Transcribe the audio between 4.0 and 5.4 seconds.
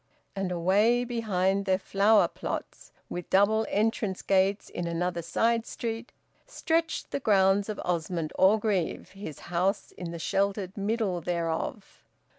gates in another